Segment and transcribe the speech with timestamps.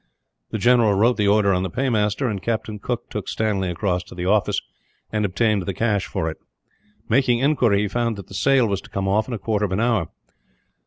[0.49, 4.15] The general wrote the order on the paymaster, and Captain Cooke took Stanley across to
[4.15, 4.59] the office
[5.11, 6.37] and obtained the cash for it.
[7.07, 9.71] Making inquiry, he found that the sale was to come off in a quarter of
[9.71, 10.07] an hour.